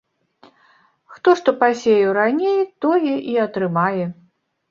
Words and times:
Хто 1.17 1.33
што 1.41 1.49
пасеяў 1.59 2.11
раней, 2.19 2.57
тое 2.85 3.13
і 3.35 3.39
атрымае. 3.45 4.05